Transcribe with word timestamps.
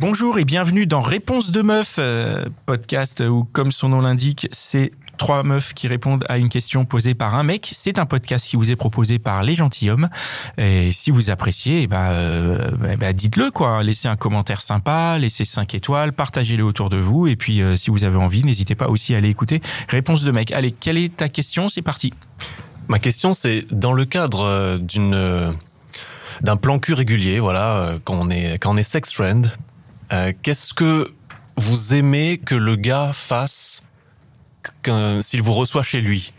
Bonjour 0.00 0.38
et 0.38 0.46
bienvenue 0.46 0.86
dans 0.86 1.02
Réponse 1.02 1.52
de 1.52 1.60
meuf, 1.60 1.96
euh, 1.98 2.46
podcast 2.64 3.20
où, 3.20 3.44
comme 3.52 3.70
son 3.70 3.90
nom 3.90 4.00
l'indique, 4.00 4.48
c'est 4.50 4.92
trois 5.18 5.42
meufs 5.42 5.74
qui 5.74 5.88
répondent 5.88 6.24
à 6.30 6.38
une 6.38 6.48
question 6.48 6.86
posée 6.86 7.12
par 7.12 7.34
un 7.34 7.42
mec. 7.42 7.68
C'est 7.74 7.98
un 7.98 8.06
podcast 8.06 8.48
qui 8.48 8.56
vous 8.56 8.72
est 8.72 8.76
proposé 8.76 9.18
par 9.18 9.42
les 9.42 9.54
gentilshommes. 9.54 10.08
Et 10.56 10.90
si 10.92 11.10
vous 11.10 11.30
appréciez, 11.30 11.86
ben, 11.86 13.12
dites-le 13.12 13.50
quoi. 13.50 13.82
Laissez 13.82 14.08
un 14.08 14.16
commentaire 14.16 14.62
sympa, 14.62 15.18
laissez 15.18 15.44
5 15.44 15.74
étoiles, 15.74 16.14
partagez-le 16.14 16.64
autour 16.64 16.88
de 16.88 16.96
vous. 16.96 17.26
Et 17.26 17.36
puis, 17.36 17.60
euh, 17.60 17.76
si 17.76 17.90
vous 17.90 18.04
avez 18.04 18.16
envie, 18.16 18.42
n'hésitez 18.42 18.74
pas 18.74 18.88
aussi 18.88 19.14
à 19.14 19.18
aller 19.18 19.28
écouter 19.28 19.60
Réponse 19.90 20.24
de 20.24 20.30
mec. 20.30 20.50
Allez, 20.52 20.72
quelle 20.72 20.96
est 20.96 21.14
ta 21.14 21.28
question? 21.28 21.68
C'est 21.68 21.82
parti. 21.82 22.14
Ma 22.88 23.00
question, 23.00 23.34
c'est 23.34 23.66
dans 23.70 23.92
le 23.92 24.06
cadre 24.06 24.78
d'une 24.78 25.52
d'un 26.40 26.56
plan 26.56 26.78
cul 26.78 26.94
régulier, 26.94 27.38
voilà, 27.38 27.96
quand 28.04 28.14
on 28.14 28.30
est 28.30 28.54
quand 28.54 28.72
on 28.72 28.78
est 28.78 28.82
sex 28.82 29.12
friend, 29.12 29.52
euh, 30.12 30.32
qu'est-ce 30.42 30.74
que 30.74 31.12
vous 31.56 31.94
aimez 31.94 32.38
que 32.38 32.54
le 32.54 32.76
gars 32.76 33.12
fasse 33.12 33.82
s'il 35.20 35.42
vous 35.42 35.54
reçoit 35.54 35.82
chez 35.82 36.00
lui? 36.00 36.32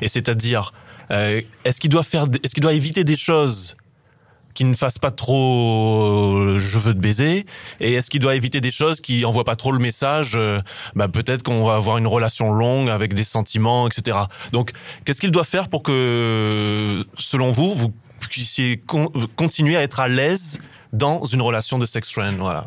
Et 0.00 0.08
c'est-à-dire, 0.08 0.72
euh, 1.10 1.40
est-ce 1.64 1.80
qu'il 1.80 1.90
doit 1.90 2.02
faire, 2.02 2.26
est-ce 2.42 2.54
qu'il 2.54 2.62
doit 2.62 2.74
éviter 2.74 3.04
des 3.04 3.16
choses 3.16 3.76
qui 4.54 4.64
ne 4.64 4.74
fassent 4.74 4.98
pas 4.98 5.10
trop 5.10 6.36
euh, 6.36 6.58
je 6.58 6.78
veux 6.78 6.94
te 6.94 6.98
baiser? 6.98 7.46
Et 7.80 7.94
est-ce 7.94 8.10
qu'il 8.10 8.20
doit 8.20 8.34
éviter 8.34 8.60
des 8.60 8.70
choses 8.72 9.00
qui 9.00 9.24
envoient 9.24 9.44
pas 9.44 9.56
trop 9.56 9.72
le 9.72 9.78
message 9.78 10.38
bah 10.94 11.08
peut-être 11.08 11.42
qu'on 11.42 11.64
va 11.64 11.74
avoir 11.74 11.98
une 11.98 12.06
relation 12.06 12.52
longue 12.52 12.90
avec 12.90 13.14
des 13.14 13.24
sentiments 13.24 13.86
etc 13.86 14.16
donc 14.52 14.72
qu'est-ce 15.04 15.20
qu'il 15.20 15.30
doit 15.30 15.44
faire 15.44 15.68
pour 15.68 15.82
que 15.82 17.04
selon 17.18 17.52
vous 17.52 17.74
vous 17.74 17.92
puissiez 18.20 18.78
con- 18.78 19.12
continuer 19.36 19.76
à 19.76 19.82
être 19.82 20.00
à 20.00 20.08
l'aise 20.08 20.58
dans 20.92 21.24
une 21.26 21.42
relation 21.42 21.78
de 21.78 21.84
sex 21.84 22.10
friend? 22.10 22.38
Voilà 22.38 22.66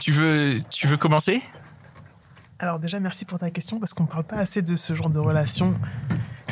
Tu 0.00 0.12
veux, 0.12 0.96
commencer? 0.98 1.42
Alors 2.58 2.78
déjà, 2.78 3.00
merci 3.00 3.24
pour 3.24 3.38
ta 3.38 3.50
question 3.50 3.78
parce 3.78 3.94
qu'on 3.94 4.06
parle 4.06 4.24
pas 4.24 4.36
assez 4.36 4.62
de 4.62 4.76
ce 4.76 4.94
genre 4.94 5.10
de 5.10 5.18
relation, 5.18 5.74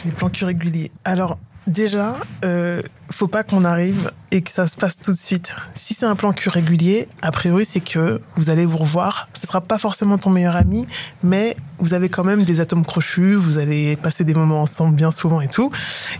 les 0.04 0.10
plans 0.10 0.30
réguliers. 0.42 0.90
Alors 1.04 1.38
déjà, 1.66 2.16
euh, 2.44 2.82
faut 3.10 3.28
pas 3.28 3.44
qu'on 3.44 3.64
arrive 3.64 4.10
et 4.30 4.42
que 4.42 4.50
ça 4.50 4.66
se 4.66 4.76
passe 4.76 4.98
tout 4.98 5.12
de 5.12 5.16
suite. 5.16 5.54
Si 5.74 5.94
c'est 5.94 6.06
un 6.06 6.16
plan 6.16 6.32
cul 6.32 6.48
régulier, 6.48 7.08
a 7.20 7.30
priori 7.30 7.64
c'est 7.64 7.80
que 7.80 8.20
vous 8.36 8.50
allez 8.50 8.66
vous 8.66 8.78
revoir. 8.78 9.28
Ce 9.34 9.46
sera 9.46 9.60
pas 9.60 9.78
forcément 9.78 10.18
ton 10.18 10.30
meilleur 10.30 10.56
ami, 10.56 10.86
mais 11.22 11.56
vous 11.78 11.94
avez 11.94 12.08
quand 12.08 12.24
même 12.24 12.42
des 12.44 12.60
atomes 12.60 12.84
crochus, 12.84 13.34
vous 13.34 13.58
allez 13.58 13.96
passer 13.96 14.24
des 14.24 14.34
moments 14.34 14.62
ensemble 14.62 14.94
bien 14.94 15.10
souvent 15.10 15.40
et 15.40 15.48
tout. 15.48 15.70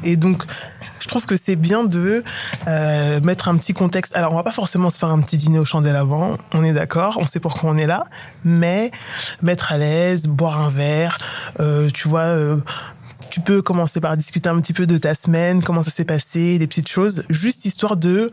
Et 0.05 0.17
donc, 0.17 0.45
je 1.01 1.09
trouve 1.09 1.27
que 1.27 1.37
c'est 1.37 1.57
bien 1.57 1.83
de 1.83 2.23
euh, 2.69 3.21
mettre 3.21 3.49
un 3.49 3.57
petit 3.57 3.73
contexte. 3.73 4.17
Alors, 4.17 4.33
on 4.33 4.37
va 4.37 4.45
pas 4.45 4.53
forcément 4.53 4.89
se 4.89 4.99
faire 4.99 5.09
un 5.09 5.21
petit 5.21 5.37
dîner 5.37 5.59
aux 5.59 5.65
chandelles 5.65 5.97
avant, 5.97 6.37
on 6.53 6.63
est 6.63 6.73
d'accord, 6.73 7.19
on 7.21 7.27
sait 7.27 7.41
pourquoi 7.41 7.71
on 7.71 7.77
est 7.77 7.87
là, 7.87 8.05
mais 8.45 8.93
mettre 9.41 9.73
à 9.73 9.79
l'aise, 9.79 10.29
boire 10.29 10.61
un 10.61 10.71
verre, 10.71 11.19
euh, 11.59 11.91
tu 11.93 12.09
vois. 12.09 12.61
Tu 13.33 13.41
peux 13.41 13.63
commencer 13.63 13.99
par 14.01 14.15
discuter 14.17 14.49
un 14.51 14.61
petit 14.61 14.75
peu 14.75 14.87
de 14.87 14.99
ta 14.99 15.15
semaine, 15.15 15.63
comment 15.63 15.83
ça 15.83 15.91
s'est 15.91 16.05
passé, 16.05 16.59
des 16.59 16.67
petites 16.67 16.89
choses, 16.89 17.25
juste 17.31 17.65
histoire 17.65 17.97
de, 17.97 18.31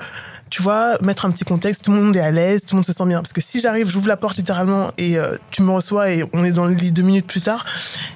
tu 0.50 0.62
vois, 0.62 0.98
mettre 1.02 1.26
un 1.26 1.32
petit 1.32 1.46
contexte, 1.46 1.86
tout 1.86 1.92
le 1.94 2.02
monde 2.02 2.16
est 2.18 2.20
à 2.20 2.32
l'aise, 2.32 2.66
tout 2.66 2.76
le 2.76 2.80
monde 2.80 2.86
se 2.86 2.92
sent 2.92 3.06
bien. 3.06 3.22
Parce 3.22 3.32
que 3.32 3.40
si 3.40 3.62
j'arrive, 3.62 3.88
j'ouvre 3.90 4.10
la 4.10 4.18
porte 4.18 4.36
littéralement 4.38 4.92
et 4.98 5.18
euh, 5.18 5.36
tu 5.52 5.62
me 5.64 5.72
reçois 5.72 6.12
et 6.12 6.26
on 6.34 6.44
est 6.44 6.52
dans 6.52 6.66
le 6.66 6.74
lit 6.74 6.92
deux 6.92 7.02
minutes 7.02 7.28
plus 7.28 7.40
tard, 7.40 7.66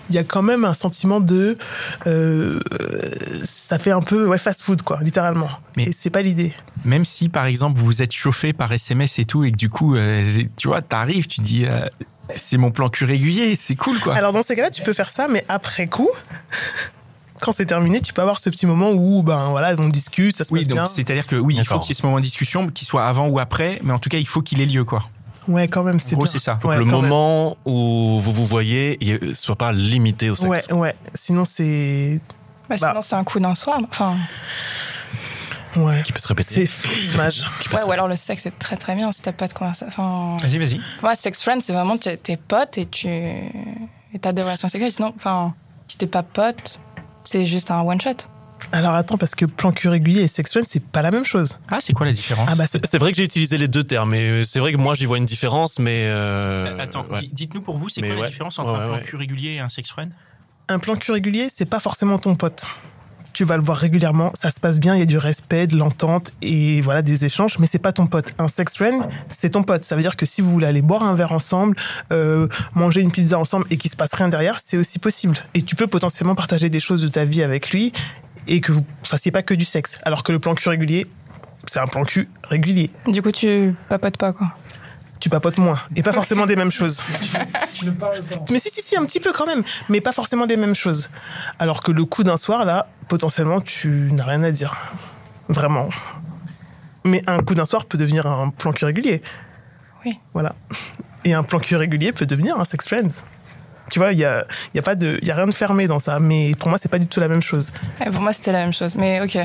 il 0.10 0.16
y 0.16 0.18
a 0.18 0.26
quand 0.26 0.42
même 0.42 0.66
un 0.66 0.74
sentiment 0.74 1.22
de, 1.22 1.58
euh, 2.06 2.60
ça 3.46 3.80
fait 3.80 3.92
un 3.92 4.02
peu 4.02 4.28
ouais, 4.28 4.38
fast 4.38 4.62
food 4.62 4.82
quoi, 4.82 5.00
littéralement. 5.02 5.50
Mais- 5.78 5.84
Et 5.86 5.94
c'est 5.94 6.10
pas 6.10 6.22
l'idée. 6.22 6.54
Même 6.84 7.06
si, 7.06 7.30
par 7.30 7.46
exemple, 7.46 7.80
vous 7.80 8.02
êtes 8.04 8.12
chauffé 8.12 8.52
par 8.52 8.72
SMS 8.74 9.20
et 9.20 9.26
tout, 9.26 9.46
et 9.46 9.52
que 9.52 9.58
du 9.58 9.70
coup, 9.70 9.96
euh, 9.96 10.44
tu 10.58 10.68
vois, 10.68 10.82
t'arrives, 10.82 11.28
tu 11.28 11.40
dis, 11.40 11.66
c'est 12.36 12.58
mon 12.58 12.72
plan 12.72 12.90
cul 12.90 13.06
régulier, 13.06 13.56
c'est 13.56 13.76
cool, 13.76 14.00
quoi. 14.00 14.16
Alors 14.16 14.34
dans 14.34 14.44
ces 14.44 14.56
cas-là, 14.56 14.70
tu 14.72 14.82
peux 14.84 14.94
faire 14.94 15.10
ça, 15.10 15.28
mais 15.28 15.46
après 15.50 15.88
coup, 15.88 16.10
quand 17.42 17.52
c'est 17.52 17.66
terminé, 17.66 18.02
tu 18.02 18.14
peux 18.14 18.22
avoir 18.22 18.40
ce 18.40 18.50
petit 18.50 18.66
moment 18.66 18.92
où 18.92 19.22
ben 19.24 19.50
voilà, 19.50 19.76
on 19.78 19.90
discute, 19.90 20.36
ça 20.36 20.44
se 20.46 20.54
oui, 20.54 20.62
passe 20.62 20.68
donc 20.68 20.78
bien. 20.78 20.86
c'est-à-dire 20.86 21.28
que 21.28 21.36
oui, 21.36 21.56
il 21.58 21.66
faut 21.66 21.80
qu'il 21.80 21.90
y 21.90 21.92
ait 21.92 21.96
ce 21.96 22.06
moment 22.06 22.20
de 22.20 22.24
discussion, 22.24 22.68
qu'il 22.70 22.88
soit 22.88 23.06
avant 23.06 23.28
ou 23.28 23.40
après, 23.40 23.80
mais 23.84 23.92
en 23.94 24.00
tout 24.00 24.10
cas, 24.10 24.18
il 24.18 24.28
faut 24.28 24.42
qu'il 24.42 24.62
ait 24.62 24.66
lieu, 24.66 24.84
quoi. 24.86 25.04
Ouais, 25.50 25.68
quand 25.68 25.84
même, 25.84 26.00
c'est 26.00 26.16
En 26.16 26.20
gros, 26.20 26.28
c'est 26.28 26.40
ça. 26.40 26.58
faut 26.62 26.70
Ouais, 26.70 26.76
que 26.76 26.80
le 26.80 26.86
même. 26.86 26.96
moment 26.96 27.58
où 27.66 28.18
vous 28.22 28.32
vous 28.32 28.46
voyez 28.46 28.98
il 29.02 29.36
soit 29.36 29.58
pas 29.58 29.74
limité 29.74 30.30
au 30.30 30.38
sexe 30.38 30.50
Ouais, 30.50 30.74
ouais. 30.74 30.96
Sinon, 31.14 31.44
c'est. 31.44 32.22
Bah, 32.70 32.78
Bah. 32.80 32.88
sinon, 32.90 33.02
c'est 33.02 33.16
un 33.18 33.26
coup 33.26 33.42
d'un 33.42 33.54
soir. 33.56 33.82
Enfin, 33.92 34.16
Ouais. 35.76 36.02
qui 36.04 36.12
peut 36.12 36.20
se 36.20 36.28
répéter 36.28 36.54
C'est 36.54 36.66
fou, 36.66 36.90
l'image. 37.02 37.44
ouais, 37.74 37.84
ou 37.84 37.92
alors 37.92 38.08
le 38.08 38.16
sexe, 38.16 38.44
c'est 38.44 38.58
très 38.60 38.78
très 38.78 38.96
bien 38.96 39.12
si 39.12 39.22
t'as 39.22 39.32
pas 39.32 39.48
de 39.48 39.54
conversation. 39.54 40.38
Vas-y, 40.38 40.58
vas-y. 40.58 40.82
moi, 41.02 41.16
sex 41.16 41.42
friend, 41.42 41.62
c'est 41.64 41.74
vraiment 41.74 41.98
t'es 41.98 42.18
t'es 42.18 42.38
pote 42.38 42.78
et 42.78 42.86
tu 42.86 43.08
et 43.08 44.20
t'as 44.22 44.34
des 44.34 44.42
relations 44.44 44.70
sexuelles. 44.70 44.92
Sinon, 44.92 45.14
enfin, 45.16 45.54
si 45.88 45.98
t'es 45.98 46.08
pas 46.08 46.22
pote, 46.24 46.80
c'est 47.24 47.46
juste 47.46 47.72
un 47.72 47.82
one 47.82 48.00
shot. 48.00 48.18
Alors 48.72 48.94
attends, 48.96 49.18
parce 49.18 49.36
que 49.36 49.46
plan 49.46 49.72
cul 49.74 49.90
régulier 49.90 50.22
et 50.22 50.28
sexuel, 50.30 50.64
c'est 50.68 50.80
pas 50.84 51.02
la 51.02 51.12
même 51.12 51.26
chose. 51.26 51.58
Ah, 51.70 51.80
c'est 51.82 51.92
quoi 51.94 52.06
la 52.06 52.14
différence 52.14 52.48
Ah 52.52 52.56
bah 52.56 52.66
c'est. 52.68 52.98
Vrai 52.98 53.12
que 53.12 53.18
j'ai 53.18 53.26
utilisé 53.26 53.58
les 53.58 53.68
deux 53.68 53.84
termes, 53.84 54.14
et 54.14 54.44
c'est 54.46 54.60
vrai 54.60 54.72
que 54.72 54.78
moi 54.78 54.96
j'y 54.96 55.06
vois 55.06 55.18
une 55.18 55.26
différence, 55.26 55.80
mais 55.80 56.04
euh, 56.06 56.68
Euh, 56.68 56.80
Attends, 56.80 57.06
ouais. 57.12 57.20
di- 57.22 57.30
dites-nous 57.34 57.62
pour 57.62 57.78
vous, 57.78 57.90
c'est 57.90 58.02
Mais 58.02 58.08
quoi 58.08 58.16
la 58.16 58.22
ouais. 58.24 58.30
différence 58.30 58.60
entre 58.60 58.72
Ouais, 58.74 58.80
un 58.80 58.84
plan 58.88 58.94
ouais. 58.98 59.02
cul 59.02 59.16
régulier 59.18 59.50
et 59.54 59.60
un 59.60 59.70
sex 59.70 59.90
friend? 59.90 60.12
Un 60.70 60.80
plan 60.80 60.96
cul 60.96 61.12
régulier, 61.12 61.48
c'est 61.50 61.66
pas 61.66 61.82
forcément 61.82 62.20
ton 62.20 62.36
pote. 62.36 62.66
Tu 63.34 63.46
vas 63.46 63.58
le 63.58 63.64
voir 63.64 63.78
régulièrement, 63.78 64.32
ça 64.36 64.52
se 64.52 64.60
passe 64.60 64.80
bien, 64.80 64.96
il 64.96 65.00
y 65.00 65.02
a 65.02 65.08
du 65.08 65.18
respect, 65.18 65.66
de 65.66 65.76
l'entente 65.76 66.34
et 66.44 66.82
voilà 66.82 67.02
des 67.02 67.26
échanges, 67.26 67.58
mais 67.58 67.66
c'est 67.66 67.80
pas 67.80 67.92
ton 67.92 68.06
pote. 68.06 68.34
Un 68.38 68.48
sex 68.48 68.78
friend, 68.78 69.08
c'est 69.30 69.50
ton 69.50 69.64
pote. 69.64 69.84
Ça 69.84 69.96
veut 69.96 70.04
dire 70.04 70.16
que 70.16 70.28
si 70.28 70.42
vous 70.42 70.52
voulez 70.52 70.68
aller 70.68 70.84
boire 70.84 71.04
un 71.04 71.16
verre 71.16 71.32
ensemble, 71.32 71.76
euh, 72.12 72.48
manger 72.76 73.02
une 73.02 73.12
pizza 73.12 73.40
ensemble 73.40 73.66
et 73.72 73.78
qu'il 73.78 73.90
se 73.90 73.96
passe 73.96 74.14
rien 74.14 74.30
derrière, 74.30 74.60
c'est 74.60 74.78
aussi 74.78 75.00
possible. 75.00 75.38
Et 75.56 75.64
tu 75.64 75.76
peux 75.76 75.88
potentiellement 75.88 76.36
partager 76.36 76.70
des 76.70 76.80
choses 76.80 77.02
de 77.02 77.08
ta 77.08 77.26
vie 77.26 77.42
avec 77.42 77.72
lui 77.72 77.92
et 78.48 78.62
que 78.62 78.72
vous 78.72 78.86
fassiez 79.04 79.32
pas 79.32 79.42
que 79.42 79.56
du 79.56 79.66
sexe. 79.66 79.98
Alors 80.04 80.22
que 80.22 80.32
le 80.32 80.40
plan 80.40 80.54
cul 80.54 80.70
régulier, 80.70 81.08
c'est 81.66 81.80
un 81.80 81.88
plan 81.88 82.04
cul 82.04 82.30
régulier. 82.44 82.92
Du 83.08 83.22
coup, 83.22 83.32
tu 83.32 83.74
papotes 83.90 84.18
pas 84.18 84.34
quoi. 84.34 84.52
Tu 85.24 85.30
papotes 85.30 85.58
moins. 85.58 85.80
Et 85.96 86.04
pas 86.04 86.12
forcément 86.12 86.46
des 86.46 86.58
mêmes 86.58 86.70
choses. 86.70 87.02
Mais 88.52 88.60
si, 88.60 88.70
si, 88.72 88.82
si, 88.84 88.98
un 88.98 89.06
petit 89.06 89.22
peu 89.22 89.32
quand 89.32 89.46
même. 89.46 89.64
Mais 89.88 90.02
pas 90.02 90.12
forcément 90.12 90.46
des 90.48 90.58
mêmes 90.58 90.76
choses. 90.76 91.10
Alors 91.60 91.82
que 91.82 91.94
le 91.94 92.04
coup 92.04 92.26
d'un 92.26 92.36
soir, 92.36 92.66
là, 92.66 92.88
potentiellement, 93.08 93.62
tu 93.62 93.88
n'as 94.12 94.26
rien 94.26 94.44
à 94.44 94.52
dire. 94.52 94.76
Vraiment. 95.48 95.88
Mais 97.06 97.24
un 97.26 97.40
coup 97.42 97.56
d'un 97.56 97.66
soir 97.66 97.86
peut 97.86 97.98
devenir 97.98 98.28
un 98.28 98.50
plan 98.50 98.74
cul 98.74 98.84
régulier. 98.84 99.22
Oui. 100.06 100.20
Voilà. 100.34 100.56
Et 101.24 101.34
un 101.34 101.44
plan 101.44 101.60
cul 101.60 101.78
régulier 101.78 102.12
peut 102.12 102.26
devenir 102.26 102.60
un 102.60 102.66
sex 102.66 102.86
friends. 102.86 103.24
Tu 103.92 104.00
vois, 104.00 104.12
il 104.12 104.18
n'y 104.18 104.26
a, 104.26 104.46
il 104.74 104.78
y 104.78 104.80
a, 104.80 104.84
pas 104.84 104.96
de- 104.96 105.20
il 105.22 105.28
y 105.30 105.32
a 105.32 105.36
rien 105.36 105.48
de 105.48 105.54
fermé 105.54 105.88
dans 105.88 106.00
ça. 106.00 106.20
Mais 106.20 106.54
pour 106.56 106.68
moi, 106.68 106.78
c'est 106.78 106.90
pas 106.90 107.00
du 107.00 107.08
tout 107.08 107.22
la 107.22 107.30
même 107.30 107.42
chose. 107.42 107.72
Ouais, 108.02 108.12
pour 108.12 108.20
moi, 108.20 108.34
c'était 108.34 108.52
la 108.52 108.60
même 108.60 108.74
chose. 108.74 108.98
Mais 108.98 109.22
ok. 109.22 109.38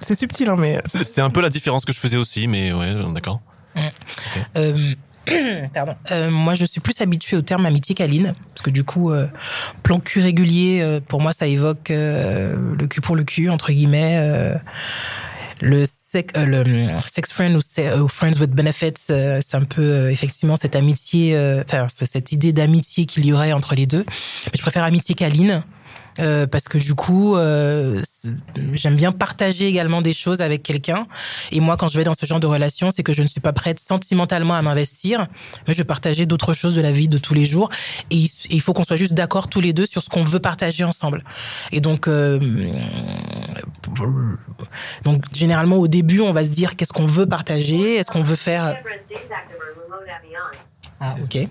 C'est 0.00 0.16
subtil, 0.16 0.50
hein, 0.50 0.56
mais. 0.58 0.82
C'est 0.84 1.02
c'est 1.02 1.22
un 1.22 1.30
peu 1.30 1.40
la 1.40 1.48
différence 1.48 1.86
que 1.86 1.94
je 1.94 1.98
faisais 1.98 2.18
aussi, 2.18 2.46
mais 2.46 2.74
ouais, 2.74 2.94
d'accord. 3.14 3.40
Euh, 4.56 4.94
pardon. 5.74 5.94
Euh, 6.10 6.30
moi, 6.30 6.54
je 6.54 6.64
suis 6.64 6.80
plus 6.80 7.00
habituée 7.00 7.36
au 7.36 7.42
terme 7.42 7.66
amitié 7.66 7.94
câline, 7.94 8.34
parce 8.48 8.62
que 8.62 8.70
du 8.70 8.84
coup, 8.84 9.10
euh, 9.10 9.26
plan 9.82 10.00
cul 10.00 10.20
régulier, 10.20 11.00
pour 11.08 11.20
moi, 11.20 11.32
ça 11.32 11.46
évoque 11.46 11.88
le 11.90 12.86
cul 12.88 13.00
pour 13.00 13.16
le 13.16 13.24
cul, 13.24 13.48
entre 13.50 13.72
guillemets. 13.72 14.54
le, 15.60 15.84
sex 15.86 16.32
friend 17.32 17.56
ou, 17.56 18.08
friends 18.08 18.40
with 18.40 18.50
benefits, 18.50 18.94
c'est 18.96 19.54
un 19.54 19.64
peu 19.64 20.10
effectivement 20.10 20.56
cette 20.56 20.76
amitié, 20.76 21.36
enfin 21.64 21.86
cette 21.88 22.32
idée 22.32 22.52
d'amitié 22.52 23.06
qu'il 23.06 23.24
y 23.24 23.32
aurait 23.32 23.52
entre 23.52 23.74
les 23.74 23.86
deux. 23.86 24.04
Mais 24.46 24.52
je 24.56 24.62
préfère 24.62 24.84
amitié 24.84 25.14
câline 25.14 25.62
Euh, 26.18 26.46
parce 26.46 26.68
que 26.68 26.78
du 26.78 26.94
coup, 26.94 27.36
euh, 27.36 28.00
j'aime 28.74 28.96
bien 28.96 29.12
partager 29.12 29.66
également 29.66 30.02
des 30.02 30.12
choses 30.12 30.40
avec 30.40 30.62
quelqu'un. 30.62 31.06
Et 31.50 31.60
moi, 31.60 31.76
quand 31.76 31.88
je 31.88 31.98
vais 31.98 32.04
dans 32.04 32.14
ce 32.14 32.26
genre 32.26 32.40
de 32.40 32.46
relation, 32.46 32.90
c'est 32.90 33.02
que 33.02 33.12
je 33.12 33.22
ne 33.22 33.28
suis 33.28 33.40
pas 33.40 33.52
prête 33.52 33.80
sentimentalement 33.80 34.54
à 34.54 34.62
m'investir, 34.62 35.26
mais 35.66 35.74
je 35.74 35.78
veux 35.78 35.84
partager 35.84 36.26
d'autres 36.26 36.52
choses 36.52 36.74
de 36.74 36.82
la 36.82 36.92
vie 36.92 37.08
de 37.08 37.18
tous 37.18 37.34
les 37.34 37.46
jours. 37.46 37.70
Et 38.10 38.16
il, 38.16 38.26
et 38.26 38.54
il 38.54 38.60
faut 38.60 38.72
qu'on 38.72 38.84
soit 38.84 38.96
juste 38.96 39.14
d'accord 39.14 39.48
tous 39.48 39.60
les 39.60 39.72
deux 39.72 39.86
sur 39.86 40.02
ce 40.02 40.10
qu'on 40.10 40.24
veut 40.24 40.40
partager 40.40 40.84
ensemble. 40.84 41.24
Et 41.70 41.80
donc, 41.80 42.08
euh, 42.08 42.38
donc 45.04 45.24
généralement 45.34 45.76
au 45.76 45.88
début, 45.88 46.20
on 46.20 46.32
va 46.32 46.44
se 46.44 46.50
dire 46.50 46.76
qu'est-ce 46.76 46.92
qu'on 46.92 47.06
veut 47.06 47.26
partager, 47.26 47.96
est-ce 47.96 48.10
qu'on 48.10 48.22
veut 48.22 48.36
faire. 48.36 48.76
Ah, 51.00 51.16
ok. 51.22 51.48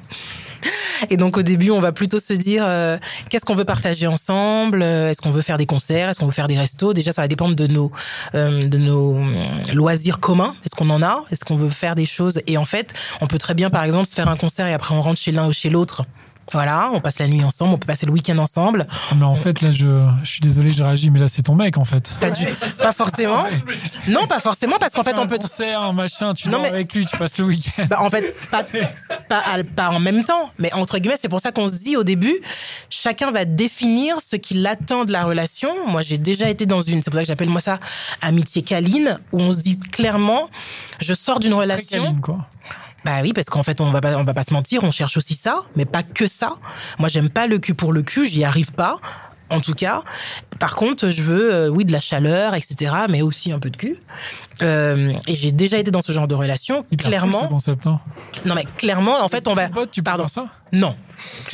Et 1.10 1.18
donc 1.18 1.38
au 1.38 1.42
début, 1.42 1.72
on 1.72 1.80
va 1.80 1.92
plutôt 1.92 2.19
se 2.19 2.34
dire 2.34 2.63
euh, 2.66 2.98
qu'est-ce 3.30 3.46
qu'on 3.46 3.56
veut 3.56 3.66
partager 3.66 4.08
ensemble, 4.08 4.81
euh, 4.81 5.10
est-ce 5.10 5.22
qu'on 5.22 5.31
veut 5.31 5.42
faire 5.42 5.58
des 5.58 5.66
concerts, 5.66 6.10
est-ce 6.10 6.19
qu'on 6.19 6.25
veut 6.25 6.31
faire 6.31 6.48
des 6.48 6.58
restos? 6.58 6.94
Déjà, 6.94 7.12
ça 7.12 7.22
va 7.22 7.28
dépendre 7.28 7.56
de 7.56 7.68
nos 7.68 7.92
euh, 8.36 8.68
de 8.68 8.78
nos 8.78 9.16
euh, 9.16 9.74
loisirs 9.74 10.19
communs. 10.19 10.56
Est-ce 10.66 10.75
qu'on 10.75 10.90
en 10.90 11.02
a? 11.02 11.24
Est-ce 11.31 11.46
qu'on 11.46 11.56
veut 11.56 11.69
faire 11.69 11.96
des 11.96 12.06
choses? 12.06 12.42
Et 12.48 12.58
en 12.58 12.66
fait, 12.66 12.94
on 13.22 13.28
peut 13.28 13.38
très 13.38 13.54
bien, 13.54 13.69
par 13.69 13.84
exemple, 13.84 14.08
se 14.08 14.16
faire 14.16 14.30
un 14.30 14.38
concert 14.38 14.68
et 14.68 14.74
après 14.74 14.94
on 14.94 15.02
rentre 15.02 15.19
chez 15.19 15.31
l'un 15.31 15.48
ou 15.48 15.54
chez 15.54 15.69
l'autre. 15.69 16.06
Voilà, 16.54 16.90
on 16.94 17.00
passe 17.00 17.20
la 17.20 17.28
nuit 17.28 17.44
ensemble, 17.46 17.74
on 17.76 17.78
peut 17.78 17.88
passer 17.88 18.06
le 18.06 18.12
week-end 18.12 18.38
ensemble. 18.38 18.86
Ah, 18.90 19.16
Mais 19.16 19.24
en 19.24 19.36
fait, 19.36 19.62
là, 19.62 19.72
je, 19.72 20.06
je 20.24 20.30
suis 20.30 20.42
désolé, 20.42 20.70
j'ai 20.72 20.84
réagi, 20.84 21.10
mais 21.10 21.20
là, 21.20 21.30
c'est 21.30 21.44
ton 21.44 21.56
mec, 21.56 21.78
en 21.78 21.86
fait. 21.86 22.14
Pas, 22.20 22.30
du, 22.32 22.46
pas 22.82 22.92
forcément. 22.92 23.46
Non, 24.10 24.28
pas 24.28 24.40
forcément, 24.40 24.76
parce 24.78 24.94
qu'en 24.94 25.04
fait, 25.04 25.18
on 25.18 25.28
peut. 25.28 25.36
Un 25.36 25.40
concert, 25.40 25.82
un 25.82 25.94
machin, 25.94 26.34
tu 26.34 26.50
Non, 26.50 26.60
mais- 26.62 26.68
avec 26.68 26.94
lui, 26.94 27.06
tu 27.06 27.16
passes 27.18 27.38
le 27.38 27.46
week-end. 27.46 27.86
Bah, 27.90 28.02
en 28.02 28.10
fait, 28.10 28.36
pas, 28.52 28.64
pas, 29.76 29.90
en 29.92 30.00
même 30.02 30.24
temps, 30.26 30.52
mais 30.60 30.74
entre 30.74 30.98
guillemets, 31.00 31.18
c'est 31.22 31.30
pour 31.30 31.40
ça 31.42 31.52
qu'on 31.54 31.68
se 31.68 31.74
dit 31.76 31.96
au 31.96 32.04
début, 32.04 32.36
chacun 32.90 33.32
va 33.32 33.46
définir 33.46 34.18
ce 34.22 34.36
qu'il 34.36 34.66
attend 34.68 35.06
de 35.06 35.14
la 35.14 35.24
relation. 35.24 35.70
Moi, 35.88 36.02
j'ai 36.02 36.18
déjà 36.18 36.50
été 36.50 36.66
dans 36.66 36.82
une, 36.82 37.02
c'est 37.02 37.12
pour 37.12 37.16
ça 37.16 37.22
que 37.22 37.28
j'appelle 37.28 37.50
moi 37.50 37.62
ça 37.62 37.80
amitié 38.22 38.62
câline, 38.62 39.20
où 39.32 39.40
on 39.42 39.52
se 39.54 39.60
dit 39.60 39.80
clairement, 39.80 40.50
je 41.00 41.14
sors 41.14 41.40
d'une 41.40 41.52
Très 41.52 41.62
relation. 41.62 42.04
câline, 42.04 42.20
quoi. 42.22 42.40
Bah 43.06 43.19
oui, 43.24 43.33
parce 43.33 43.50
qu'en 43.50 43.63
fait, 43.63 43.81
on 43.81 43.92
va 43.92 44.00
pas, 44.01 44.15
on 44.18 44.24
va 44.24 44.33
pas 44.33 44.44
se 44.44 44.53
mentir, 44.53 44.83
on 44.83 44.92
cherche 44.92 45.18
aussi 45.18 45.36
ça, 45.36 45.63
mais 45.75 45.86
pas 45.86 46.03
que 46.03 46.27
ça. 46.27 46.56
Moi, 47.00 47.09
j'aime 47.09 47.30
pas 47.30 47.48
le 47.48 47.57
cul 47.59 47.74
pour 47.74 47.94
le 47.94 48.03
cul, 48.03 48.27
j'y 48.27 48.44
arrive 48.44 48.71
pas. 48.74 49.00
En 49.50 49.59
tout 49.59 49.74
cas, 49.74 50.03
par 50.59 50.75
contre, 50.77 51.09
je 51.09 51.24
veux, 51.24 51.53
euh, 51.53 51.68
oui, 51.68 51.83
de 51.83 51.92
la 51.92 52.00
chaleur, 52.00 52.53
etc., 52.56 52.94
mais 53.09 53.21
aussi 53.21 53.51
un 53.51 53.59
peu 53.59 53.69
de 53.69 53.75
cul. 53.75 53.98
Euh, 54.62 55.12
et 55.27 55.36
j'ai 55.36 55.51
déjà 55.51 55.77
été 55.77 55.92
dans 55.92 56.00
ce 56.00 56.13
genre 56.13 56.27
de 56.27 56.36
relation. 56.36 56.86
Hyper 56.89 56.89
cool, 56.89 57.01
ce 57.03 57.07
clairement, 57.09 57.48
concept, 57.50 57.86
hein. 57.86 58.00
non 58.45 58.56
mais 58.56 58.65
clairement, 58.77 59.21
en 59.21 59.27
fait, 59.27 59.50
on 59.50 59.54
va. 59.54 59.68
Pote, 59.68 59.92
tu 59.92 60.01
Pardon. 60.04 60.30
ça? 60.30 60.45
Non. 60.71 60.95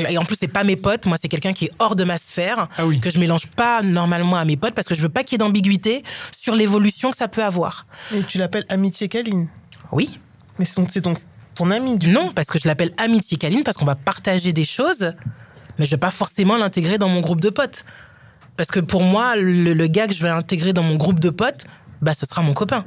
Et 0.08 0.18
en 0.20 0.26
plus, 0.26 0.36
c'est 0.40 0.48
pas 0.48 0.64
mes 0.64 0.76
potes. 0.76 1.08
Moi, 1.08 1.18
c'est 1.20 1.28
quelqu'un 1.28 1.54
qui 1.54 1.66
est 1.66 1.72
hors 1.80 1.96
de 1.96 2.04
ma 2.04 2.20
sphère, 2.20 2.68
Ah 2.78 2.86
oui. 2.86 3.00
que 3.00 3.10
je 3.10 3.18
mélange 3.20 3.48
pas 3.48 3.82
normalement 3.82 4.36
à 4.36 4.46
mes 4.46 4.58
potes 4.58 4.76
parce 4.76 4.88
que 4.88 4.94
je 4.94 5.02
veux 5.02 5.10
pas 5.10 5.24
qu'il 5.24 5.34
y 5.34 5.36
ait 5.36 5.46
d'ambiguïté 5.46 6.04
sur 6.32 6.54
l'évolution 6.54 7.10
que 7.10 7.18
ça 7.18 7.28
peut 7.28 7.44
avoir. 7.44 7.88
Et 8.14 8.22
tu 8.24 8.38
l'appelles 8.38 8.66
amitié 8.70 9.08
câline. 9.08 9.48
Oui. 9.92 10.20
Mais 10.60 10.66
c'est 10.66 11.02
ton, 11.02 11.16
ton, 11.58 11.72
ami, 11.72 11.98
du 11.98 12.10
Non, 12.10 12.32
parce 12.34 12.50
que 12.50 12.60
je 12.60 12.68
l'appelle 12.68 12.94
amitié 12.98 13.38
câline 13.38 13.64
parce 13.64 13.78
qu'on 13.78 13.86
va 13.86 13.96
partager 13.96 14.54
des 14.54 14.66
choses, 14.66 15.14
mais 15.78 15.86
je 15.86 15.92
vais 15.92 15.98
pas 15.98 16.12
forcément 16.12 16.58
l'intégrer 16.58 16.98
dans 16.98 17.10
mon 17.10 17.22
groupe 17.22 17.42
de 17.42 17.50
potes. 17.50 17.86
Parce 18.56 18.72
que 18.72 18.80
pour 18.80 19.04
moi, 19.04 19.36
le, 19.36 19.74
le 19.74 19.88
gars 19.88 20.08
que 20.08 20.14
je 20.14 20.24
vais 20.24 20.30
intégrer 20.30 20.74
dans 20.74 20.84
mon 20.84 20.96
groupe 20.96 21.20
de 21.20 21.30
potes, 21.30 21.66
bah, 22.02 22.14
ce 22.14 22.26
sera 22.26 22.42
mon 22.42 22.54
copain. 22.54 22.86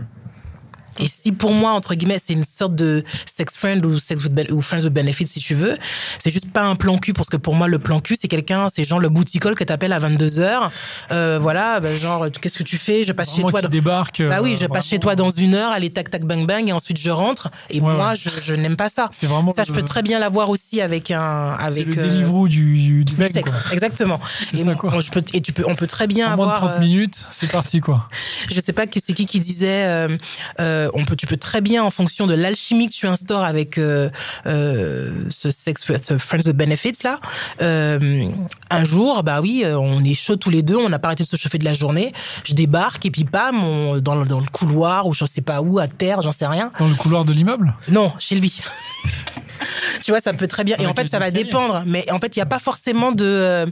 Et 0.98 1.08
si 1.08 1.32
pour 1.32 1.52
moi, 1.52 1.72
entre 1.72 1.94
guillemets, 1.94 2.18
c'est 2.24 2.32
une 2.32 2.44
sorte 2.44 2.74
de 2.74 3.04
sex 3.26 3.56
friend 3.56 3.84
ou, 3.86 3.98
sex 3.98 4.22
with 4.24 4.32
ben- 4.34 4.50
ou 4.50 4.60
friends 4.60 4.84
with 4.84 4.92
benefits, 4.92 5.28
si 5.28 5.40
tu 5.40 5.54
veux, 5.54 5.78
c'est 6.18 6.30
juste 6.30 6.52
pas 6.52 6.62
un 6.62 6.74
plan 6.76 6.98
cul, 6.98 7.12
parce 7.12 7.28
que 7.28 7.36
pour 7.36 7.54
moi, 7.54 7.68
le 7.68 7.78
plan 7.78 8.00
cul, 8.00 8.16
c'est 8.16 8.28
quelqu'un, 8.28 8.68
c'est 8.70 8.84
genre 8.84 8.98
le 8.98 9.08
bouticole 9.08 9.54
que 9.54 9.64
t'appelles 9.64 9.92
à 9.92 9.98
22h. 10.00 10.70
Euh, 11.12 11.38
voilà, 11.40 11.80
bah, 11.80 11.96
genre, 11.96 12.26
qu'est-ce 12.30 12.58
que 12.58 12.62
tu 12.64 12.76
fais? 12.76 13.04
Je 13.04 13.12
passe 13.12 13.30
Vraiment 13.30 13.48
chez 13.48 13.52
toi. 13.52 13.60
qui 13.60 13.66
dans- 13.66 13.70
débarque. 13.70 14.22
Bah 14.28 14.42
oui, 14.42 14.54
euh, 14.54 14.58
je 14.62 14.66
passe 14.66 14.86
chez 14.86 14.98
toi 14.98 15.14
dans 15.16 15.30
une 15.30 15.54
heure, 15.54 15.70
allez, 15.72 15.90
tac, 15.90 16.10
tac, 16.10 16.24
bang, 16.24 16.46
bang, 16.46 16.68
et 16.68 16.72
ensuite 16.72 16.98
je 16.98 17.10
rentre. 17.10 17.50
Et 17.70 17.80
Ouais, 17.80 17.94
moi, 17.94 18.10
ouais. 18.10 18.16
je, 18.16 18.30
je 18.42 18.54
n'aime 18.54 18.76
pas 18.76 18.88
ça. 18.88 19.08
C'est 19.12 19.26
vraiment 19.26 19.50
Ça, 19.52 19.64
je 19.64 19.72
peux 19.72 19.78
le- 19.80 19.84
très 19.84 20.02
bien 20.02 20.18
l'avoir 20.18 20.50
aussi 20.50 20.80
avec 20.80 21.10
un. 21.10 21.56
Avec, 21.58 21.86
le 21.94 22.02
euh, 22.02 22.46
du, 22.48 22.48
du, 22.48 22.74
du 22.82 23.04
du 23.04 23.16
mec, 23.16 23.32
sexe. 23.32 23.52
quoi. 23.52 23.60
Exactement. 23.72 24.20
C'est 24.50 24.60
Et, 24.60 24.64
ça, 24.64 24.74
quoi. 24.74 25.00
je 25.00 25.10
peux, 25.10 25.22
et 25.32 25.40
tu 25.40 25.52
peux, 25.52 25.64
on 25.66 25.74
peut 25.74 25.86
très 25.86 26.06
bien 26.06 26.32
En 26.32 26.36
moins 26.36 26.46
de 26.46 26.52
avoir. 26.52 26.70
30 26.72 26.76
euh, 26.76 26.80
minutes, 26.80 27.26
c'est 27.30 27.50
parti, 27.50 27.80
quoi. 27.80 28.08
je 28.50 28.60
sais 28.60 28.72
pas 28.72 28.84
c'est 29.02 29.12
qui 29.14 29.26
qui 29.26 29.40
disait 29.40 29.84
euh, 29.84 30.79
euh, 30.86 30.90
on 30.94 31.04
peut 31.04 31.16
tu 31.16 31.26
peux 31.26 31.36
très 31.36 31.60
bien 31.60 31.82
en 31.84 31.90
fonction 31.90 32.26
de 32.26 32.34
l'alchimie 32.34 32.88
que 32.88 32.94
tu 32.94 33.06
instaures 33.06 33.44
avec 33.44 33.78
euh, 33.78 34.10
euh, 34.46 35.10
ce 35.28 35.50
sex 35.50 35.84
ce 36.02 36.18
friends 36.18 36.46
with 36.46 36.56
benefits 36.56 37.02
là 37.04 37.18
un 37.60 38.84
jour 38.84 39.22
bah 39.22 39.40
oui 39.40 39.64
on 39.66 40.02
est 40.04 40.14
chaud 40.14 40.36
tous 40.36 40.50
les 40.50 40.62
deux 40.62 40.76
on 40.76 40.88
n'a 40.88 40.98
pas 40.98 41.08
arrêté 41.08 41.24
de 41.24 41.28
se 41.28 41.36
chauffer 41.36 41.58
de 41.58 41.64
la 41.64 41.74
journée 41.74 42.12
je 42.44 42.54
débarque 42.54 43.04
et 43.06 43.10
puis 43.10 43.24
bam 43.24 43.62
on- 43.62 43.98
dans, 43.98 44.14
le- 44.14 44.26
dans 44.26 44.40
le 44.40 44.46
couloir 44.46 45.06
ou 45.06 45.14
je 45.14 45.24
sais 45.24 45.42
pas 45.42 45.60
où 45.60 45.78
à 45.78 45.86
terre 45.88 46.22
j'en 46.22 46.32
sais 46.32 46.46
rien 46.46 46.70
Dans 46.78 46.88
le 46.88 46.94
couloir 46.94 47.24
de 47.24 47.32
l'immeuble? 47.32 47.74
Non, 47.88 48.12
chez 48.18 48.34
lui. 48.36 48.58
tu 50.02 50.10
vois, 50.10 50.20
ça 50.20 50.32
peut 50.32 50.46
très 50.46 50.64
bien. 50.64 50.76
Et 50.78 50.86
en 50.86 50.94
fait, 50.94 51.08
ça 51.08 51.18
va 51.18 51.30
dépendre. 51.30 51.82
Mais 51.86 52.10
en 52.10 52.18
fait, 52.18 52.34
il 52.36 52.38
n'y 52.38 52.42
a 52.42 52.46
pas 52.46 52.58
forcément 52.58 53.12
de. 53.12 53.66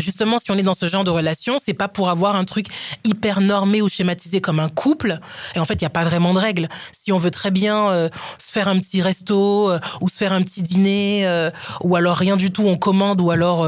Justement, 0.00 0.38
si 0.38 0.50
on 0.50 0.56
est 0.56 0.62
dans 0.62 0.74
ce 0.74 0.88
genre 0.88 1.04
de 1.04 1.10
relation, 1.10 1.58
c'est 1.62 1.74
pas 1.74 1.88
pour 1.88 2.08
avoir 2.08 2.36
un 2.36 2.44
truc 2.44 2.66
hyper 3.04 3.40
normé 3.40 3.82
ou 3.82 3.88
schématisé 3.88 4.40
comme 4.40 4.58
un 4.58 4.68
couple. 4.68 5.18
Et 5.54 5.58
en 5.58 5.64
fait, 5.64 5.74
il 5.74 5.82
n'y 5.82 5.86
a 5.86 5.90
pas 5.90 6.04
vraiment 6.04 6.32
de 6.34 6.38
règles. 6.38 6.68
Si 6.92 7.12
on 7.12 7.18
veut 7.18 7.30
très 7.30 7.50
bien 7.50 7.90
euh, 7.90 8.08
se 8.38 8.50
faire 8.50 8.68
un 8.68 8.78
petit 8.78 9.02
resto 9.02 9.70
euh, 9.70 9.78
ou 10.00 10.08
se 10.08 10.16
faire 10.16 10.32
un 10.32 10.42
petit 10.42 10.62
dîner, 10.62 11.26
euh, 11.26 11.50
ou 11.82 11.96
alors 11.96 12.16
rien 12.16 12.36
du 12.36 12.52
tout, 12.52 12.64
on 12.64 12.76
commande, 12.76 13.20
ou 13.20 13.30
alors 13.30 13.60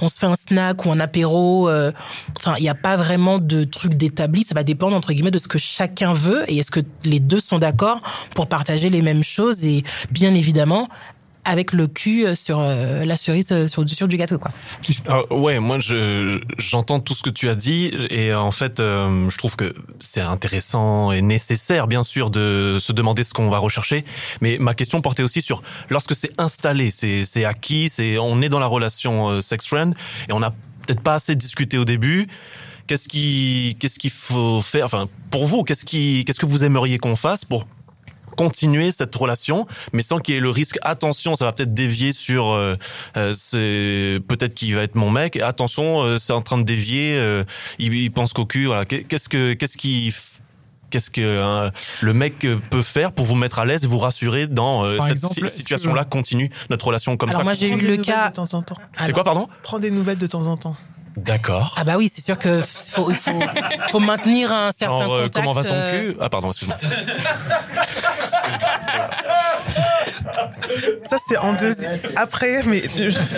on 0.00 0.08
se 0.08 0.18
fait 0.18 0.26
un 0.26 0.36
snack 0.36 0.84
ou 0.86 0.90
un 0.90 1.00
apéro. 1.00 1.68
Enfin, 2.38 2.54
il 2.58 2.62
n'y 2.62 2.68
a 2.68 2.74
pas 2.74 2.96
vraiment 2.96 3.38
de 3.38 3.64
truc 3.64 3.94
d'établi. 3.94 4.44
Ça 4.44 4.54
va 4.54 4.64
dépendre 4.64 4.96
entre 4.96 5.12
guillemets 5.12 5.30
de 5.30 5.38
ce 5.38 5.48
que 5.48 5.58
chacun 5.58 6.14
veut 6.14 6.44
et 6.50 6.58
est-ce 6.58 6.70
que 6.70 6.80
les 7.04 7.20
deux 7.20 7.40
sont 7.40 7.58
d'accord 7.58 8.00
pour 8.34 8.46
partager 8.46 8.90
les 8.90 9.02
mêmes 9.02 9.24
choses 9.24 9.64
et 9.66 9.84
bien 10.10 10.34
évidemment 10.34 10.88
avec 11.44 11.72
le 11.72 11.86
cul 11.86 12.26
euh, 12.26 12.34
sur 12.34 12.58
euh, 12.60 13.04
la 13.04 13.16
cerise 13.16 13.50
euh, 13.52 13.68
sur, 13.68 13.84
du 13.84 14.16
gâteau 14.16 14.38
quoi. 14.38 14.50
Ah, 15.08 15.32
ouais, 15.32 15.58
moi 15.58 15.80
je 15.80 16.40
j'entends 16.58 17.00
tout 17.00 17.14
ce 17.14 17.22
que 17.22 17.30
tu 17.30 17.48
as 17.48 17.54
dit 17.54 17.92
et 18.10 18.34
en 18.34 18.52
fait 18.52 18.78
je 18.78 19.36
trouve 19.36 19.56
que 19.56 19.74
c'est 19.98 20.20
intéressant 20.20 21.12
et 21.12 21.22
nécessaire 21.22 21.86
bien 21.86 22.04
sûr 22.04 22.30
de 22.30 22.78
se 22.80 22.92
demander 22.92 23.24
ce 23.24 23.34
qu'on 23.34 23.48
va 23.48 23.58
rechercher. 23.58 24.04
Mais 24.40 24.58
ma 24.58 24.74
question 24.74 25.00
portait 25.00 25.22
aussi 25.22 25.42
sur 25.42 25.62
lorsque 25.88 26.14
c'est 26.14 26.32
installé, 26.38 26.90
c'est 26.90 27.44
acquis, 27.44 27.88
c'est 27.88 28.18
on 28.18 28.42
est 28.42 28.48
dans 28.48 28.60
la 28.60 28.66
relation 28.66 29.40
sex 29.40 29.66
friend 29.66 29.94
et 30.28 30.32
on 30.32 30.40
n'a 30.40 30.50
peut-être 30.86 31.00
pas 31.00 31.14
assez 31.14 31.34
discuté 31.34 31.78
au 31.78 31.84
début. 31.84 32.28
Qu'est-ce 32.86 33.08
qui 33.08 33.76
qu'est-ce 33.78 33.98
qu'il 33.98 34.10
faut 34.10 34.60
faire 34.60 34.84
Enfin 34.84 35.08
pour 35.30 35.46
vous, 35.46 35.62
qu'est-ce 35.62 35.84
qui 35.84 36.24
qu'est-ce 36.24 36.40
que 36.40 36.46
vous 36.46 36.64
aimeriez 36.64 36.98
qu'on 36.98 37.16
fasse 37.16 37.44
pour 37.44 37.66
continuer 38.36 38.92
cette 38.92 39.14
relation, 39.14 39.66
mais 39.92 40.02
sans 40.02 40.18
qu'il 40.18 40.34
y 40.34 40.38
ait 40.38 40.40
le 40.40 40.50
risque. 40.50 40.78
Attention, 40.82 41.36
ça 41.36 41.44
va 41.46 41.52
peut-être 41.52 41.74
dévier 41.74 42.12
sur. 42.12 42.48
euh, 42.50 42.76
euh, 43.16 43.32
c'est 43.36 44.20
peut-être 44.28 44.54
qu'il 44.54 44.74
va 44.74 44.82
être 44.82 44.94
mon 44.94 45.10
mec. 45.10 45.36
Attention, 45.36 46.02
euh, 46.02 46.18
c'est 46.18 46.32
en 46.32 46.42
train 46.42 46.58
de 46.58 46.62
dévier. 46.64 47.16
euh, 47.18 47.44
il, 47.78 47.92
il 47.94 48.10
pense 48.10 48.32
qu'au 48.32 48.46
cul. 48.46 48.66
Voilà. 48.66 48.84
Qu'est-ce 48.84 49.28
que 49.28 49.54
qu'est-ce 49.54 49.76
qui 49.76 50.14
Qu'est-ce 50.90 51.10
que 51.12 51.70
le 52.00 52.12
mec 52.12 52.44
peut 52.70 52.82
faire 52.82 53.12
pour 53.12 53.24
vous 53.24 53.36
mettre 53.36 53.60
à 53.60 53.64
l'aise 53.64 53.84
et 53.84 53.86
vous 53.86 54.00
rassurer 54.00 54.48
dans 54.48 54.84
euh, 54.84 54.98
cette 55.02 55.12
exemple, 55.12 55.40
que- 55.42 55.46
situation-là 55.46 56.04
continue 56.04 56.50
notre 56.68 56.88
relation 56.88 57.16
comme 57.16 57.28
Alors 57.28 57.42
ça 57.42 57.44
moi, 57.44 57.52
j'ai 57.52 57.70
eu 57.70 57.76
le 57.76 57.96
cas- 57.98 58.30
de 58.30 58.34
temps 58.34 58.54
en 58.54 58.62
temps. 58.62 58.74
C'est 59.04 59.12
quoi, 59.12 59.22
pardon? 59.22 59.48
Prends 59.62 59.78
des 59.78 59.92
nouvelles 59.92 60.18
de 60.18 60.26
temps 60.26 60.48
en 60.48 60.56
temps. 60.56 60.74
D'accord. 61.16 61.74
Ah 61.76 61.84
bah 61.84 61.94
oui, 61.96 62.08
c'est 62.12 62.20
sûr 62.24 62.38
que 62.38 62.62
faut, 62.62 63.08
faut, 63.12 63.40
faut 63.90 64.00
maintenir 64.00 64.52
un 64.52 64.70
certain 64.72 64.98
Genre, 64.98 65.08
contact. 65.16 65.34
comment 65.34 65.52
va 65.52 65.62
ton 65.62 65.90
cul? 65.92 66.16
Ah 66.20 66.28
pardon, 66.28 66.48
excuse-moi. 66.50 66.76
Ça, 71.10 71.16
c'est 71.28 71.36
en 71.36 71.52
deux. 71.54 71.74
Après, 72.16 72.62
mais. 72.64 72.82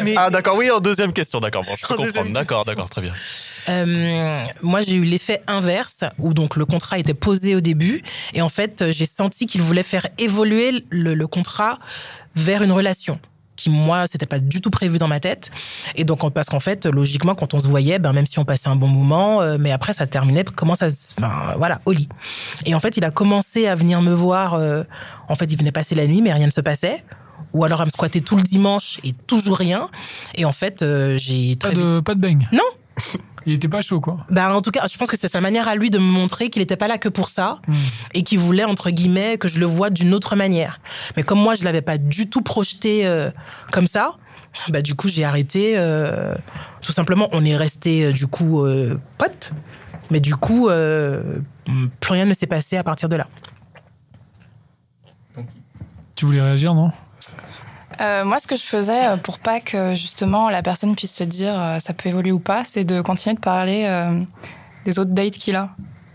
mais 0.05 0.14
Ah 0.17 0.31
d'accord, 0.31 0.57
oui, 0.57 0.71
en 0.71 0.79
deuxième 0.81 1.12
question, 1.12 1.41
d'accord. 1.41 1.62
Bon, 1.64 1.73
je 1.79 1.87
peux 1.87 1.95
En 1.95 1.97
deuxième 1.97 2.12
comprendre. 2.12 2.35
D'accord, 2.35 2.64
d'accord, 2.64 2.91
très 2.91 3.00
bien. 3.02 3.12
Euh, 3.69 4.45
moi, 4.61 4.83
j'ai 4.83 4.95
eu 4.97 5.05
l'effet 5.05 5.41
inverse, 5.47 6.05
où 6.19 6.35
donc 6.35 6.57
le 6.57 6.67
contrat 6.67 6.99
était 6.99 7.14
posé 7.14 7.55
au 7.57 7.61
début, 7.61 8.02
et 8.35 8.43
en 8.43 8.49
fait, 8.49 8.85
j'ai 8.91 9.07
senti 9.07 9.47
qu'il 9.47 9.62
voulait 9.62 9.83
faire 9.83 10.07
évoluer 10.19 10.85
le, 10.91 11.14
le 11.14 11.26
contrat 11.26 11.79
vers 12.37 12.62
une 12.62 12.73
relation 12.73 13.19
qui 13.55 13.69
moi 13.69 14.07
c'était 14.07 14.26
pas 14.26 14.38
du 14.38 14.61
tout 14.62 14.71
prévu 14.71 14.97
dans 14.99 15.07
ma 15.09 15.21
tête 15.21 15.52
et 15.95 16.05
donc 16.05 16.29
parce 16.33 16.49
qu'en 16.49 16.59
fait 16.59 16.87
logiquement 16.87 17.35
quand 17.35 17.52
on 17.52 17.61
se 17.61 17.69
voyait 17.69 17.99
ben 17.99 18.14
même 18.14 18.25
si 18.26 18.38
on 18.38 18.45
passait 18.47 18.71
un 18.71 18.76
bon 18.76 18.88
moment 18.88 19.43
euh, 19.43 19.59
mais 19.61 19.71
après 19.71 19.93
ça 19.93 20.07
terminait 20.07 20.43
comment 20.57 20.75
ça 20.75 20.88
se- 20.88 21.14
ben, 21.21 21.55
voilà 21.59 21.79
au 21.85 21.93
lit 21.93 22.09
et 22.64 22.75
en 22.75 22.81
fait 22.81 22.97
il 22.97 23.05
a 23.05 23.11
commencé 23.11 23.69
à 23.69 23.75
venir 23.75 24.00
me 24.00 24.14
voir 24.14 24.55
euh, 24.55 24.83
en 25.29 25.35
fait 25.35 25.45
il 25.52 25.59
venait 25.59 25.71
passer 25.71 25.95
la 25.95 26.07
nuit 26.07 26.23
mais 26.23 26.33
rien 26.33 26.47
ne 26.47 26.50
se 26.50 26.62
passait 26.62 27.05
ou 27.52 27.64
alors 27.64 27.80
à 27.80 27.85
me 27.85 27.90
squatter 27.90 28.21
tout 28.21 28.37
le 28.37 28.42
dimanche 28.42 28.99
et 29.04 29.12
toujours 29.12 29.56
rien 29.59 29.88
et 30.35 30.44
en 30.44 30.52
fait 30.52 30.82
euh, 30.82 31.16
j'ai 31.18 31.56
Pas 31.56 31.68
très 31.68 31.76
vite 31.76 31.85
de, 31.85 32.00
pas 32.00 32.14
de 32.14 32.21
bang. 32.21 32.47
Non. 32.52 32.62
Il 33.44 33.54
était 33.54 33.66
pas 33.68 33.82
chaud, 33.82 34.00
quoi. 34.00 34.18
bah, 34.30 34.54
en 34.54 34.62
tout 34.62 34.71
cas, 34.71 34.87
je 34.88 34.97
pense 34.97 35.09
que 35.09 35.16
c'était 35.16 35.26
sa 35.28 35.40
manière 35.40 35.66
à 35.66 35.75
lui 35.75 35.90
de 35.90 35.99
me 35.99 36.04
montrer 36.04 36.49
qu'il 36.49 36.62
n'était 36.62 36.76
pas 36.76 36.87
là 36.87 36.97
que 36.97 37.09
pour 37.09 37.28
ça 37.28 37.59
Hmm. 37.66 37.75
et 38.14 38.23
qu'il 38.23 38.38
voulait, 38.38 38.62
entre 38.62 38.90
guillemets, 38.90 39.37
que 39.37 39.49
je 39.49 39.59
le 39.59 39.66
voie 39.66 39.90
d'une 39.90 40.14
autre 40.14 40.37
manière. 40.37 40.78
Mais 41.16 41.25
comme 41.25 41.40
moi, 41.40 41.56
je 41.56 41.64
l'avais 41.64 41.82
pas 41.82 41.99
du 41.99 42.30
tout 42.30 42.42
projeté 42.42 43.04
euh, 43.04 43.32
comme 43.73 43.88
ça, 43.88 44.12
Bah 44.68 44.80
du 44.80 44.94
coup 44.94 45.09
j'ai 45.09 45.25
arrêté. 45.25 45.73
euh, 45.76 46.37
tout 46.82 46.92
simplement, 46.92 47.28
on 47.32 47.44
est 47.44 47.56
resté 47.56 48.04
euh, 48.04 48.12
du 48.12 48.28
coup 48.28 48.64
euh, 48.64 48.97
potes, 49.18 49.50
mais 50.12 50.21
du 50.21 50.37
coup 50.37 50.68
euh, 50.68 51.21
plus 51.99 52.12
rien 52.12 52.26
ne 52.26 52.35
s'est 52.35 52.47
passé 52.47 52.76
à 52.76 52.85
partir 52.85 53.09
de 53.09 53.16
là. 53.16 53.26
Tu 56.14 56.26
voulais 56.26 56.42
réagir, 56.42 56.75
non? 56.75 56.90
Euh, 58.00 58.25
moi, 58.25 58.38
ce 58.40 58.46
que 58.46 58.56
je 58.56 58.62
faisais 58.64 59.06
euh, 59.06 59.16
pour 59.16 59.38
pas 59.38 59.61
que 59.61 59.94
justement 59.94 60.50
la 60.50 60.62
personne 60.62 60.94
puisse 60.96 61.14
se 61.14 61.25
dire 61.25 61.54
euh, 61.58 61.78
ça 61.78 61.92
peut 61.92 62.08
évoluer 62.08 62.32
ou 62.32 62.38
pas, 62.40 62.64
c'est 62.64 62.84
de 62.84 63.00
continuer 63.00 63.34
de 63.37 63.40
parler 63.40 63.84
euh, 63.87 64.22
des 64.84 64.99
autres 64.99 65.11
dates 65.12 65.34
qu'il 65.38 65.56
a 65.56 65.70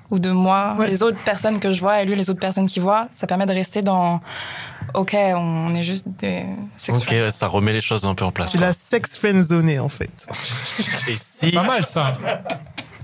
ou 0.10 0.19
de 0.19 0.31
moi, 0.31 0.75
Ouais. 0.77 0.88
les 0.88 1.03
autres 1.03 1.17
personnes 1.25 1.60
que 1.60 1.74
je 1.74 1.81
vois 1.81 2.01
et 2.01 2.05
lui 2.05 2.15
les 2.15 2.29
autres 2.29 2.39
personnes 2.39 2.67
qu'il 2.67 2.81
voit. 2.81 3.07
Ça 3.12 3.27
permet 3.27 3.46
de 3.46 3.51
rester 3.53 3.81
dans 3.81 4.22
ok, 4.93 5.15
on 5.36 5.75
est 5.75 5.84
juste 5.84 6.05
des 6.19 6.43
Ok, 6.43 6.57
sexuels. 6.77 7.24
ouais, 7.25 7.31
ça 7.31 7.48
remet 7.48 7.74
les 7.74 7.81
choses 7.81 8.05
un 8.05 8.15
peu 8.15 8.24
en 8.24 8.31
place. 8.31 8.51
Tu 8.51 8.57
quoi. 8.57 8.67
l'as 8.67 8.74
sex 8.74 9.17
friendzonée 9.17 9.79
en 9.79 9.89
fait. 9.89 10.27
Et 11.10 11.13
si, 11.15 11.51
Pas 11.51 11.63
mal 11.63 11.84
ça. 11.84 12.13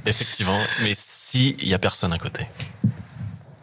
effectivement, 0.06 0.58
mais 0.84 0.92
si 0.94 1.58
il 1.60 1.68
y 1.68 1.74
a 1.74 1.80
personne 1.80 2.14
à 2.14 2.18
côté. 2.20 2.46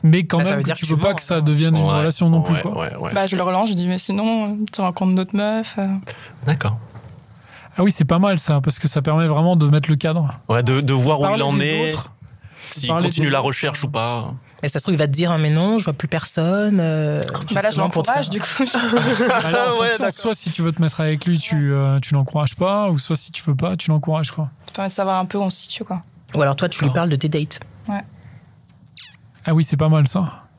Mais 0.02 0.24
quand 0.24 0.38
Bah, 0.38 0.44
ça 0.44 0.50
même, 0.50 0.58
veut 0.58 0.62
que 0.62 0.66
dire 0.66 0.76
tu 0.76 0.86
que 0.86 0.90
veux 0.90 0.96
pas 0.96 1.14
que 1.14 1.22
ça 1.22 1.36
hein. 1.36 1.42
devienne 1.42 1.76
une 1.76 1.82
Ouais, 1.84 1.98
relation 1.98 2.30
non 2.30 2.42
plus. 2.42 2.54
ouais, 2.54 2.62
quoi. 2.62 2.78
ouais, 2.78 2.96
ouais. 2.96 3.12
Bah, 3.14 3.26
je 3.26 3.36
le 3.36 3.42
relance, 3.42 3.68
je 3.70 3.74
dis 3.74 3.86
mais 3.86 3.98
sinon 3.98 4.56
tu 4.72 4.80
rencontres 4.80 5.14
d'autres 5.14 5.36
meufs. 5.36 5.74
euh. 5.78 5.86
D'accord. 6.46 6.78
Ah 7.76 7.82
oui, 7.82 7.92
c'est 7.92 8.04
pas 8.04 8.18
mal 8.18 8.38
ça, 8.38 8.60
parce 8.62 8.78
que 8.78 8.88
ça 8.88 9.00
permet 9.02 9.26
vraiment 9.26 9.56
de 9.56 9.66
mettre 9.66 9.88
le 9.90 9.96
cadre. 9.96 10.28
Ouais, 10.48 10.62
de, 10.62 10.80
de 10.80 10.92
voir 10.92 11.20
où 11.20 11.26
il 11.34 11.42
en 11.42 11.58
est, 11.60 11.92
s'il 12.72 12.90
continue 12.90 13.30
la 13.30 13.40
recherche 13.40 13.84
ou 13.84 13.88
pas. 13.88 14.32
Et 14.62 14.68
ça 14.68 14.78
se 14.78 14.84
trouve 14.84 14.94
il 14.94 14.98
va 14.98 15.06
te 15.06 15.12
dire 15.12 15.30
ah, 15.32 15.38
mais 15.38 15.48
non 15.48 15.78
je 15.78 15.84
vois 15.84 15.94
plus 15.94 16.06
personne. 16.08 16.78
euh, 16.80 17.22
Bah 17.52 17.62
là, 17.62 17.70
je 17.72 17.78
l'encourage 17.78 18.28
du 18.28 18.40
coup. 18.40 18.46
Alors, 19.42 19.76
en 19.76 19.80
Ouais, 19.80 19.88
fonction, 19.92 20.10
soit 20.10 20.34
si 20.34 20.50
tu 20.50 20.60
veux 20.60 20.72
te 20.72 20.82
mettre 20.82 21.00
avec 21.00 21.24
lui, 21.24 21.38
tu, 21.38 21.72
euh, 21.72 21.98
tu 22.00 22.12
l'encourages 22.12 22.54
pas, 22.56 22.90
ou 22.90 22.98
soit 22.98 23.16
si 23.16 23.32
tu 23.32 23.42
veux 23.46 23.54
pas, 23.54 23.76
tu 23.78 23.88
l'encourages 23.90 24.32
quoi. 24.32 24.50
Ça 24.66 24.72
permet 24.74 24.88
de 24.88 24.92
savoir 24.94 25.18
un 25.18 25.24
peu 25.24 25.38
où 25.38 25.42
on 25.42 25.48
se 25.50 25.62
situe 25.62 25.84
quoi. 25.84 26.02
Ou 26.34 26.42
alors 26.42 26.56
toi 26.56 26.68
tu 26.68 26.84
lui 26.84 26.90
parles 26.90 27.08
de 27.08 27.16
tes 27.16 27.28
dates. 27.30 27.60
Ah 29.46 29.54
oui, 29.54 29.64
c'est 29.64 29.76
pas 29.76 29.88
mal 29.88 30.06
ça. 30.08 30.49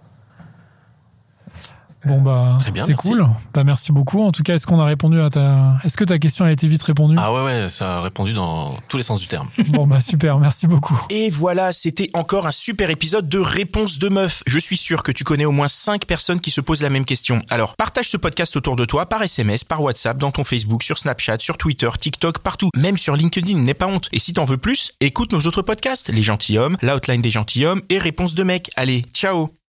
Bon 2.05 2.21
bah, 2.21 2.57
Très 2.59 2.71
bien, 2.71 2.83
c'est 2.83 2.93
merci. 2.93 3.09
cool. 3.09 3.27
Bah 3.53 3.63
merci 3.63 3.91
beaucoup. 3.91 4.23
En 4.23 4.31
tout 4.31 4.43
cas, 4.43 4.55
est-ce 4.55 4.65
qu'on 4.65 4.79
a 4.79 4.85
répondu 4.85 5.19
à 5.21 5.29
ta, 5.29 5.75
est-ce 5.83 5.97
que 5.97 6.03
ta 6.03 6.17
question 6.19 6.45
a 6.45 6.51
été 6.51 6.67
vite 6.67 6.81
répondue? 6.83 7.15
Ah 7.19 7.31
ouais, 7.31 7.43
ouais, 7.43 7.67
ça 7.69 7.97
a 7.97 8.01
répondu 8.01 8.33
dans 8.33 8.75
tous 8.87 8.97
les 8.97 9.03
sens 9.03 9.19
du 9.19 9.27
terme. 9.27 9.47
Bon 9.71 9.87
bah 9.87 10.01
super, 10.01 10.37
merci 10.39 10.67
beaucoup. 10.67 10.99
Et 11.09 11.29
voilà, 11.29 11.71
c'était 11.71 12.09
encore 12.13 12.47
un 12.47 12.51
super 12.51 12.89
épisode 12.89 13.29
de 13.29 13.39
Réponse 13.39 13.99
de 13.99 14.09
Meuf. 14.09 14.43
Je 14.47 14.59
suis 14.59 14.77
sûr 14.77 15.03
que 15.03 15.11
tu 15.11 15.23
connais 15.23 15.45
au 15.45 15.51
moins 15.51 15.67
5 15.67 16.05
personnes 16.05 16.41
qui 16.41 16.51
se 16.51 16.59
posent 16.61 16.81
la 16.81 16.89
même 16.89 17.05
question. 17.05 17.43
Alors, 17.49 17.75
partage 17.75 18.09
ce 18.09 18.17
podcast 18.17 18.55
autour 18.57 18.75
de 18.75 18.85
toi 18.85 19.05
par 19.05 19.21
SMS, 19.21 19.63
par 19.63 19.81
WhatsApp, 19.81 20.17
dans 20.17 20.31
ton 20.31 20.43
Facebook, 20.43 20.83
sur 20.83 20.97
Snapchat, 20.97 21.37
sur 21.39 21.57
Twitter, 21.57 21.89
TikTok, 21.99 22.39
partout. 22.39 22.69
Même 22.75 22.97
sur 22.97 23.15
LinkedIn, 23.15 23.57
n'aie 23.59 23.73
pas 23.73 23.87
honte. 23.87 24.09
Et 24.11 24.19
si 24.19 24.33
t'en 24.33 24.45
veux 24.45 24.57
plus, 24.57 24.91
écoute 24.99 25.31
nos 25.33 25.41
autres 25.41 25.61
podcasts, 25.61 26.09
Les 26.09 26.21
Gentilshommes, 26.23 26.77
L'Outline 26.81 27.21
des 27.21 27.31
Gentilshommes 27.31 27.81
et 27.89 27.97
Réponse 27.97 28.33
de 28.35 28.43
Mec. 28.43 28.71
Allez, 28.75 29.03
ciao 29.13 29.60